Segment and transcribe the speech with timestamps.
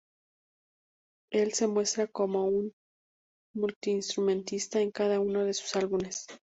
[1.31, 2.49] Él se muestra como
[3.53, 6.25] multi-instrumentista en cada uno de sus álbumes.